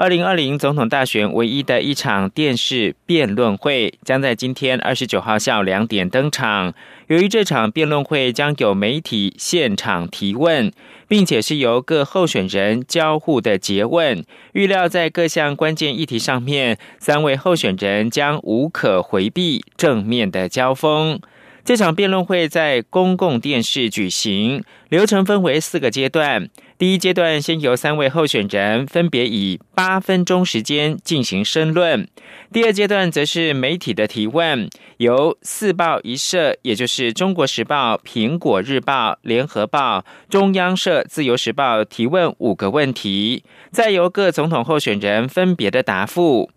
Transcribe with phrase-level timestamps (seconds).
[0.00, 6.72] 二零二零总统大选唯一的一场电视辩论会将在今天二十九号下午两点登场。
[7.08, 10.72] 由于这场辩论会将有媒体现场提问，
[11.06, 21.20] 并且是由各候选人交互的诘问，预料在各项关键议题上面，三位候选人将无可回避正面的交锋。
[21.62, 26.48] 这场辩论会在公共电视举行，流程分为四个阶段。
[26.80, 32.08] 第一阶段先由三位候选人分别以八分钟时间进行申论。
[32.54, 34.66] 第二阶段则是媒体的提问，
[34.96, 39.98] 由四报一社，也就是《中国时报》、《苹果日报》、《联合报》、
[40.30, 46.50] 中央社、自由时报提问五个问题，再由各总统候选人分别的答复。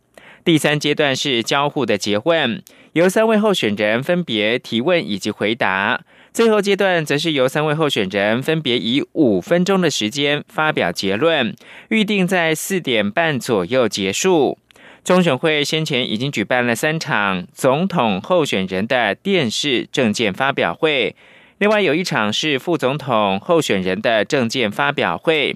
[0.45, 2.63] 第三阶段是交互的诘问，
[2.94, 6.05] 由三位候选人分别提问以及回答。
[6.33, 11.55] 最后阶段则是由三位候选人分别以五分钟的时间发表结论，
[11.89, 14.57] 预定在四点半左右结束。
[15.03, 21.15] 中选会先前已经举办了三场总统候选人的电视政见发表会，
[21.59, 25.55] 另外有一场是副总统候选人的政见发表会。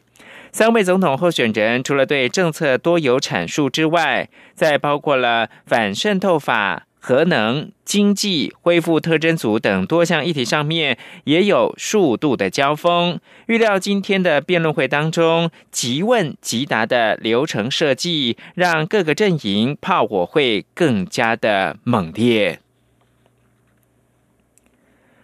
[0.51, 6.86] 三位总统候选人除了对政策多有阐述之外，再包括了反渗透法。
[6.99, 13.19] 核能、经济、恢复特征组等多项议题上面也有数度的交锋。
[13.45, 22.59] 预料今天的辩论会当中，即问即答的流程设计，让各个阵营炮火会更加的猛烈。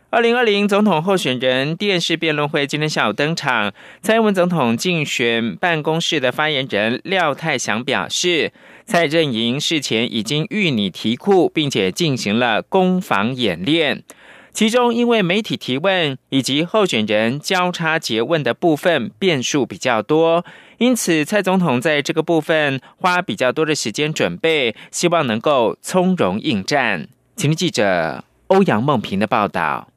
[0.09, 8.53] 二零二零总统候选人电视辩论会今天下午登场，蔡英文总统竞选办公室的发言人廖泰祥表示，
[8.86, 14.04] 蔡振营事前已经预拟题库，并且进行了攻防演练。
[14.52, 20.45] 其中，因为媒体提问以及候选人交叉诘问的部分变数比较多，
[20.77, 27.08] 因此蔡总统在这个部分花比较多的时间准备，希望能够从容应战。
[27.36, 29.92] 请听记者欧阳梦平的报道。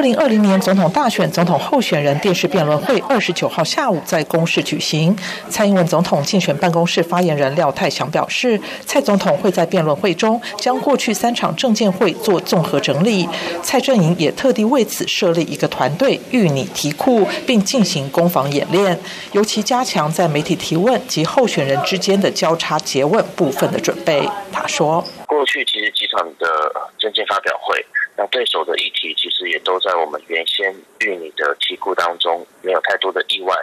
[0.00, 5.14] 二零二零年总统大选总统候选人电视辩论会二十九号下午在公示举行。
[5.50, 13.28] 蔡英文总统竞选办公室发言人廖泰祥表示，蔡总统会在辩论会中将过去三场政见会做综合整理。
[13.62, 18.98] 蔡阵营也特地为此设立一个团队，预拟题库，并进行攻防演练，
[19.32, 24.26] 尤其加强在媒体提问及候选人之间的交叉诘问部分的准备。
[24.50, 26.48] 他说：“过去其实几场的
[26.98, 27.84] 政见发表会。”
[28.20, 33.56] 那对手的议题其实也都在我们原先预拟的题库当中，没有太多的意外。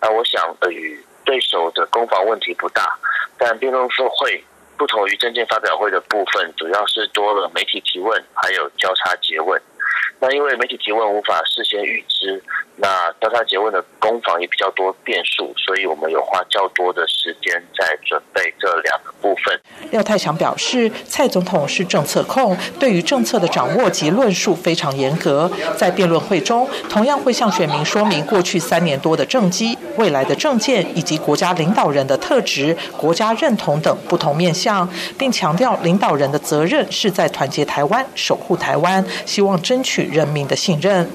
[0.00, 2.98] 那我想，呃，与对手的攻防问题不大，
[3.38, 4.44] 但辩论会
[4.76, 9.62] 不同于证件发表会的部分，主要是多了媒体提问，还有交叉结问。
[10.18, 12.42] 那因为媒体提问无法事先预知，
[12.82, 12.88] 那
[13.20, 19.60] 交叉结问的攻防也比较多变数，所以我们有花较多的时间在准备这两个部分。
[19.92, 25.50] 廖太强表示，蔡总统是政策控，对于政策的掌握及论述非常严格。
[25.76, 39.92] 在辩论会中，同样会向选民说明过去三年多的政绩、未来的政见以及国家领导人的特质、国家认同等不同面向，并强调领导人的责任是在团结台湾、守护台湾，希望争取。
[40.02, 41.08] 人民的信任。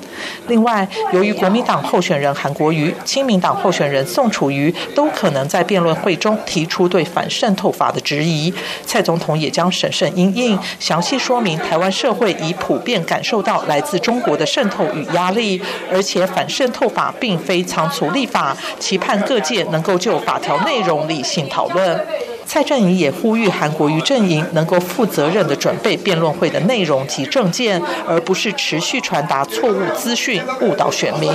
[0.47, 8.53] 另外，由于国民民党候选人韩国瑜、亲民党候选人宋楚瑜都可能在辩论会中提出对反渗透法的质疑，
[8.85, 15.59] 蔡总统也将审慎应应，详细说明台湾社会已普遍感受到来自中国的渗透与压力，
[15.91, 21.99] 而且反渗透法并非仓促立法，期盼各界能够就法条内容理性讨论。
[22.47, 31.29] 蔡正营也呼吁韩国瑜阵营能够负责任的准备辩论会的内容及政见，而不是持续传达错误资讯误导选民。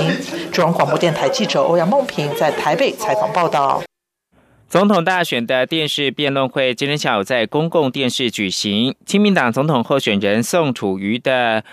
[0.51, 3.83] 中央广播电台记者欧阳梦平在台北采访报道。
[4.67, 11.63] 总统大选的电视辩论会今天下午在公共电视举行，亲民党总统候选人宋楚瑜的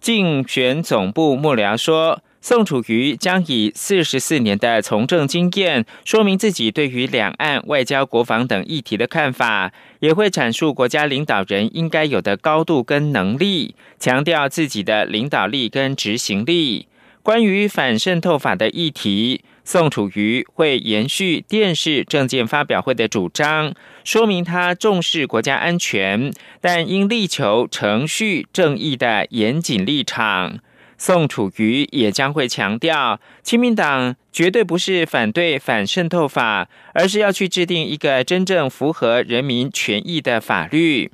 [0.00, 2.20] 竞选总部幕僚说。
[2.42, 16.88] 宋楚瑜将以四十四年的从政经验，说明自己对于两岸外交、国防等议题的看法，也会阐述国家领导人应该有的高度跟能力，强调自己的领导力跟执行力。
[17.22, 26.32] 关于反渗透法的议题，宋楚瑜会延续电视政见发表会的主张，说明他重视国家安全，
[26.62, 30.60] 但应力求程序正义的严谨立场。
[31.00, 41.10] 宋楚瑜也将会强调，亲民党绝对不是反对反渗透法，而是要去制定一个真正符合人民权益的法律。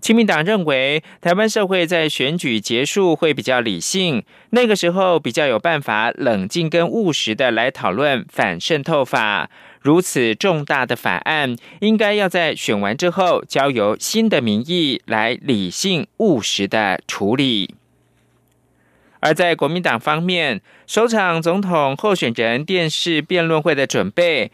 [0.00, 9.50] 亲民党认为，台湾社会在选举结束会比较理性，那个时候比较有办法冷静跟务实的来讨论反渗透法。
[9.82, 17.74] 如此重大的法案，应该要在选完之后，交由新的民意来理性务实的处理。
[19.20, 24.50] 而在国民党方面，首场总统候选人电视辩论会的准备。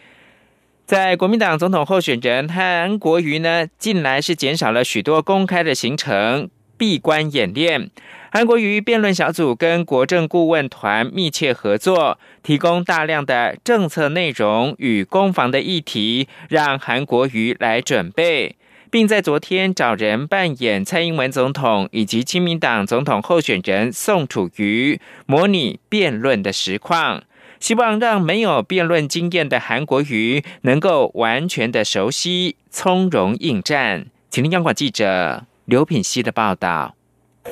[0.87, 7.91] 在国民党总统候选人韩国瑜呢，近来是减少了许多公开的行程，闭关演练。
[8.31, 18.57] 韩国瑜辩论小组跟国政顾问团密切合作，提供大量的政策内容与攻防的议题，让韩国瑜来准备，
[18.95, 27.25] 并在昨天找人扮演蔡英文总统以及亲民党总统候选人宋楚瑜，模拟辩论的实况。
[27.59, 34.07] 希望让没有辩论经验的韩国瑜能够完全的熟悉，从容应战。
[34.31, 36.95] 请听央广记者刘品希的报道。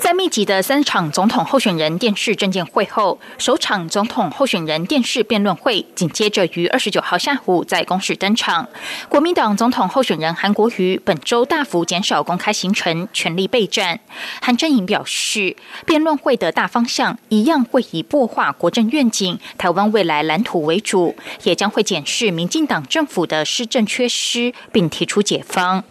[0.01, 8.67] 在密集的三场总统候选人电视政见会后，首场总统候选人电视辩论会紧接着于二十九号下午在公示登场。
[9.11, 14.01] 国民党总统候选人韩国瑜本周大幅减少公开行程，全力备战。
[14.41, 15.57] 韩正颖表示，
[15.87, 25.85] 辩论会的大方向一样会以破化国政愿景、台湾未来蓝图为主，也将会检视民进党政府的施政缺失，并提出解方。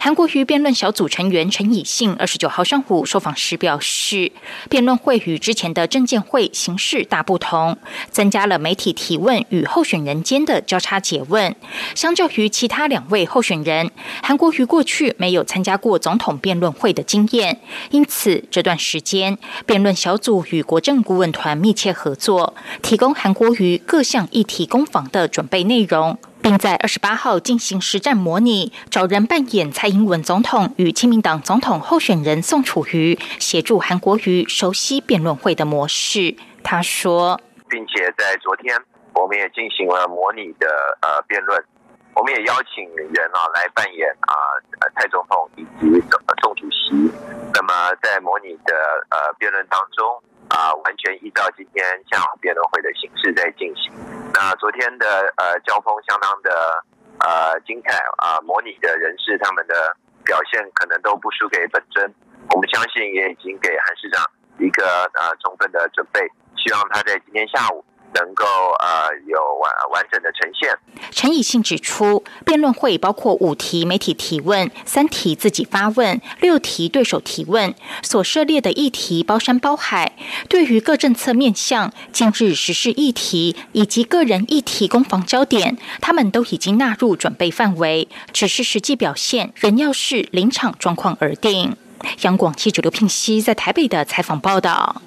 [0.00, 4.30] 韩国瑜辩论小组成员陈以信二十九号上午受访时表示，
[4.70, 7.76] 辩论会与之前的证监会形式大不同，
[8.10, 11.54] 增加了媒体提问与候选人间的交叉诘问。
[11.94, 13.90] 相较于其他两位候选人，
[14.22, 19.36] 韩国瑜过去没有参加过总统辩论会的经验，因此这段时间
[19.66, 26.16] 辩论小组与国政顾问团密切合作，提供韩国瑜各项议题攻防的准备内容。
[26.46, 36.36] 并在二十八号进行实战模拟，找人扮演蔡英文总统与亲民党总统候选人宋楚瑜，协助韩国瑜熟悉辩论会的模式。
[36.62, 38.80] 他说，并且在昨天，
[39.16, 40.68] 我们也进行了模拟的
[41.02, 41.60] 呃辩论，
[42.14, 44.32] 我们也邀请人啊来扮演啊
[44.94, 46.00] 蔡总统以及
[46.40, 47.10] 宋主席。
[47.54, 48.72] 那么在模拟的
[49.10, 50.22] 呃辩论当中。
[50.86, 53.90] 完全依照今天下午辩论会的形式在进行。
[54.32, 56.84] 那昨天的呃交锋相当的
[57.18, 62.06] 呃精彩啊，模拟的人士他们的表现可能都不输给本尊。
[62.54, 64.22] 我们相信也已经给韩市长
[64.60, 66.20] 一个呃充分的准备，
[66.56, 67.84] 希望他在今天下午。
[68.18, 68.44] 能够
[68.80, 70.76] 呃有完完整的呈现。
[71.10, 80.16] 陈以信指出，辩论会包括五题媒体提问、三题自己发问、六题对手提问，所涉猎的议题包山包海。
[80.48, 91.76] 对于各政策面向、近日实施议题以及个人议题攻防焦点，他们都已经纳入准备范围，只是实际表现仍要视临场状况而定。
[92.22, 95.02] 央广记者刘聘熙在台北的采访报道。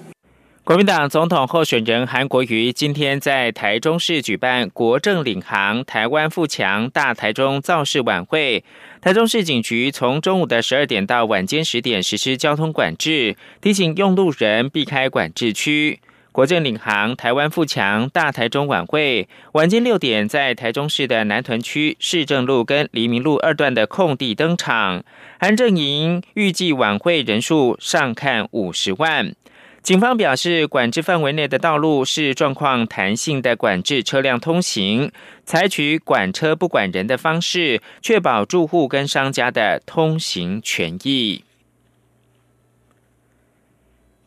[0.63, 8.63] 国民党总统候选人韩国瑜今天在台中市举办国政领航台湾富强大台中造势晚会。
[9.01, 15.99] 台中市警局从中午的十二点到晚间十点实施交通管制，提醒用路人避开管制区。
[16.31, 25.03] 国政领航台湾富强大台中晚会晚间六点在台中市的南屯区市政路跟黎明路二段的空地登场。
[25.39, 29.33] 韩正营预计晚会人数上看五十万。
[29.81, 35.11] 警方表示，管制范围内的道路是状况弹性的管制车辆通行，
[35.45, 41.43] 采取管车不管人的方式，确保住户跟商家的通行权益。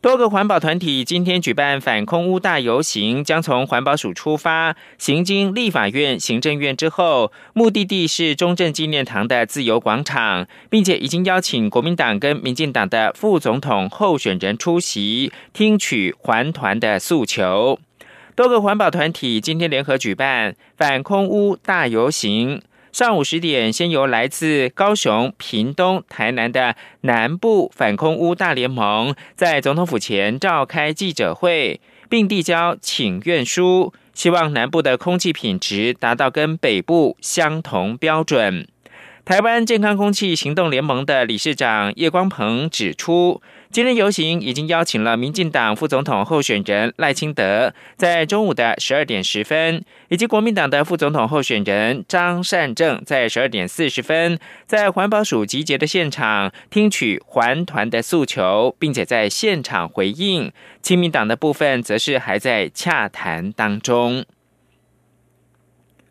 [0.03, 17.79] 多个环保团体今天举办反空污大游行，将从环保署出发，行经立法院、行政院之后，目的地是中正纪念堂的自由广场，并且已经邀请国民党跟民进党的副总统候选人出席，听取环团的诉求。
[18.35, 22.61] 多个环保团体今天联合举办反空污大游行。
[22.93, 38.67] 上午十点，先由来自高雄、屏东、台南的南部反空污大联盟在总统府前召开记者会，并递交请愿书，希望南部的空气品质达到跟北部相同标准。
[39.25, 43.41] 台湾健康空气行动联盟的理事长叶光鹏指出。
[43.73, 54.37] 今日游行已经邀请了民进党副总统候选人赖清德，在中午的十二点十分，以及国民党的副总统候选人张善政在十二点四十分，
[54.67, 60.51] 在环保署集结的现场听取环团的诉求，并且在现场回应。
[60.83, 64.23] 亲民党的部分则是还在洽谈当中。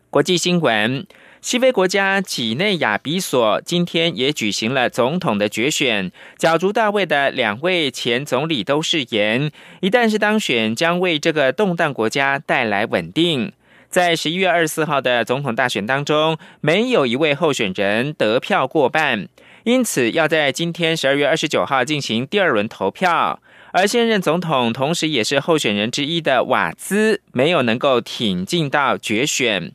[0.09, 1.07] 国际新闻。
[1.43, 13.51] 西非国家几内亚比索今天也举行了总统的决选，角逐大位的两位前总理都誓言，一旦是当选，将为这个动荡国家带来稳定。
[13.89, 19.27] 在十一月二十四号的总统大选当中，没有一位候选人得票过半，
[19.65, 23.41] 因此要在今天十二月二十九号进行第二轮投票。
[23.73, 29.73] 而现任总统，同时也是候选人之一的瓦兹，没有能够挺进到决选。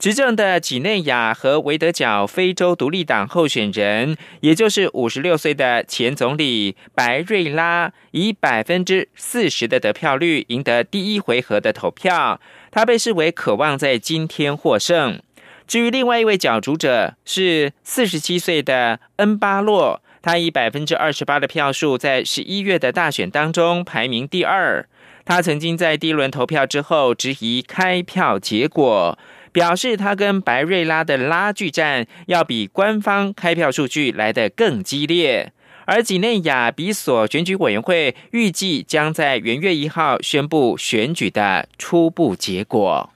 [0.00, 12.40] 执政的几内亚和维德角非洲独立党候选人，也就是五十六岁的前总理白瑞拉，以百分之四十的得票率赢得第一回合的投票。
[12.70, 15.20] 他被视为渴望在今天获胜。
[15.66, 24.88] 至于另外一位角逐者是四十七岁的恩巴洛，他以百分之二十八的票数在十一月的大选当中排名第二。
[25.26, 29.18] 他曾经在第一轮投票之后质疑开票结果。
[29.52, 35.52] 表示他跟白瑞拉的拉锯战要比官方开票数据来得更激烈，
[35.86, 43.10] 而几内亚比索选举委员会预计将在元月一号宣布选举的初步结果。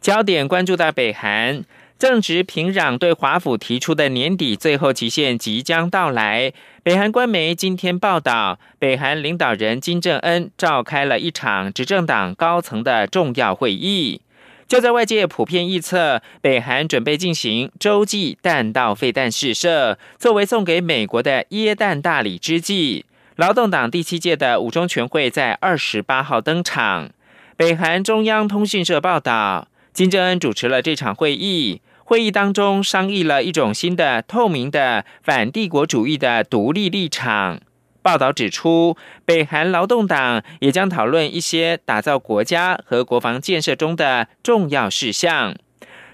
[0.00, 1.64] 焦点关注到北韩。
[1.96, 14.20] 正值平壤对华府提出的年底最后期限即将到来，北韩官媒今天报道，北韩领导人金正恩召开了一场执政党高层的重要会议。
[14.66, 23.04] 就在外界普遍预测北韩准备进行洲际弹道飞弹试射，作为送给美国的耶诞大礼之际，
[23.36, 27.10] 劳动党第七届的五中全会在二十八号登场。
[27.56, 29.68] 北韩中央通讯社报道。
[29.94, 37.60] 金正恩主持了这场会议，会议当中商议了一种新的透明的反帝国主义的独立立场。
[38.02, 45.54] 报道指出，北韩劳动党也将讨论一些打造国家和国防建设中的重要事项。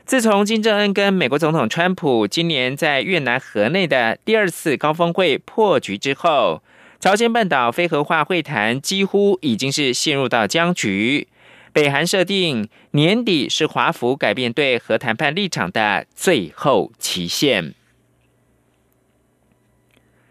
[0.05, 6.63] 自从金正恩跟美国总统川普今年在越南河内的第二次高峰会破局之后，
[7.01, 11.29] 朝鲜半岛非核化会谈几乎已经是陷入到僵局。
[11.73, 17.75] 北韩设定年底是华府改变对核谈判立场的最后期限。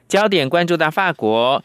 [0.09, 1.63] 焦点关注到法国，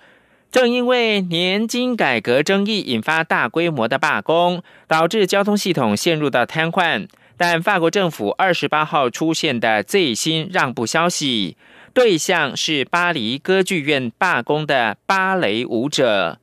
[0.52, 7.08] 正因为年金改革争议引发大规模的罢工，导致交通系统陷入到瘫痪。
[7.36, 11.56] 但法国政府二十八号出现的最新让步消息，
[11.92, 16.38] 对象是巴黎歌剧院罢工的芭蕾舞者。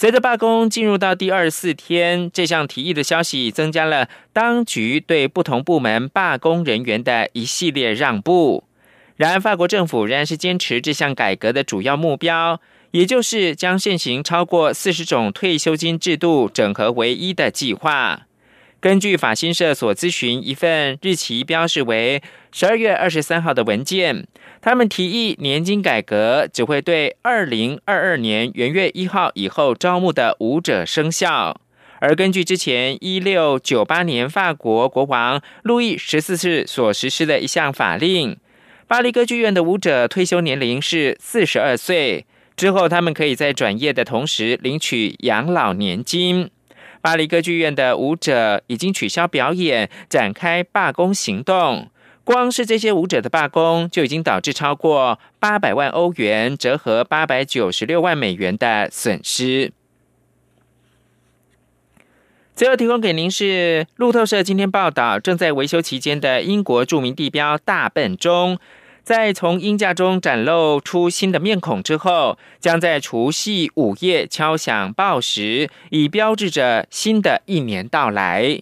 [0.00, 8.62] 随着罢工进入到第二十四天，这项提议的消息增加了当局对不同部门罢工人员的一系列让步。
[9.16, 12.60] 然而，法国政府仍然是坚持这项改革的主要目标，
[12.92, 18.27] 也就是将现行超过四十种退休金制度整合为一的计划。
[18.80, 24.26] 根据法新社所咨询一份日期标示为十二月二十三号的文件。
[24.60, 31.60] 他们提议年金改革只会对二零二二年元月一号以后招募的舞者生效，
[31.98, 38.36] 而根据之前一六九八年法国国王路易十四世所实施的一项法令，
[38.86, 46.50] 巴黎歌剧院的舞者退休年龄是四十二岁，之后他们可以在转业的同时领取养老年金。
[47.00, 51.90] 巴黎歌剧院的舞者已经取消表演，展开罢工行动。
[52.24, 59.72] 光是这些舞者的罢工，就已经导致超过八百万欧元（折合八百九十六万美元）的损失。
[62.54, 68.58] 最后提供给您是路透社今天报道，正在维修期间的英国著名地标大笨钟，
[69.08, 78.60] 在从鹰架中展露出新的面孔之后，将在除夕午夜敲响报时，以标志着新的一年到来。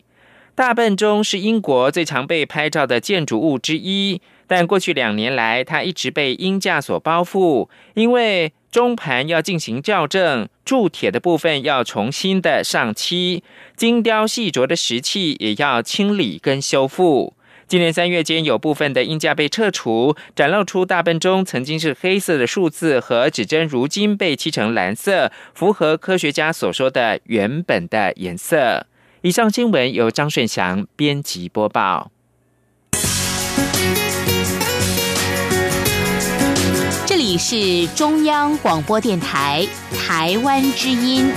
[0.54, 13.42] 大笨钟是英国最常被拍照的建筑物之一，但过去两年来，它一直被鹰架所包覆，因为钟盘要进行校正，铸铁的部分要重新的上漆，
[13.76, 17.34] 精雕细琢的石器也要清理跟修复。
[17.68, 28.86] 今年三月间，有部分的鹰架被撤除，展露出大笨钟曾经是黑色的数字和指针，如今被漆成蓝色，符合科学家所说的原本的颜色。
[29.22, 32.12] 以上新闻由张顺祥编辑播报。
[37.04, 39.66] 这里是中央广播电台
[39.98, 41.32] 台湾之音。